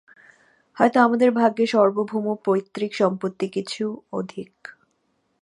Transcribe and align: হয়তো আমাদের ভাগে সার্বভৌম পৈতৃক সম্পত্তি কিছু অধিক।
হয়তো 0.77 0.97
আমাদের 1.01 1.29
ভাগে 1.31 1.65
সার্বভৌম 1.67 2.25
পৈতৃক 2.45 2.91
সম্পত্তি 2.95 3.45
কিছু 3.49 3.83
অধিক। 4.13 4.51